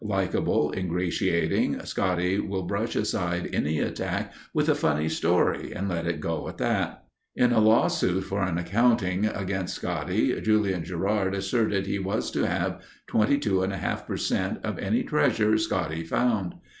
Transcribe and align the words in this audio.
Likable, 0.03 0.71
ingratiating, 0.75 1.79
Scotty 1.85 2.39
will 2.39 2.63
brush 2.63 2.95
aside 2.95 3.51
any 3.53 3.77
attack 3.79 4.33
with 4.51 4.67
a 4.67 4.73
funny 4.73 5.07
story 5.07 5.73
and 5.73 5.87
let 5.87 6.07
it 6.07 6.19
go 6.19 6.49
at 6.49 6.57
that. 6.57 7.03
In 7.35 7.51
a 7.51 7.59
law 7.59 7.87
suit 7.87 8.21
for 8.23 8.41
an 8.41 8.57
accounting 8.57 9.27
against 9.27 9.75
Scotty, 9.75 10.41
Julian 10.41 10.83
Gerard 10.83 11.35
asserted 11.35 11.85
he 11.85 11.99
was 11.99 12.31
to 12.31 12.47
have 12.47 12.81
22½% 13.11 14.63
of 14.63 14.79
any 14.79 15.03
treasure 15.03 15.55
Scotty 15.59 16.03
found. 16.03 16.55